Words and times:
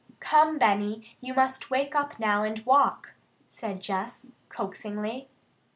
"Come, 0.19 0.57
Benny, 0.57 1.15
you 1.21 1.35
must 1.35 1.69
wake 1.69 1.93
up 1.93 2.17
now 2.17 2.43
and 2.43 2.65
walk!" 2.65 3.13
said 3.47 3.81
Jess 3.83 4.31
coaxingly. 4.49 5.29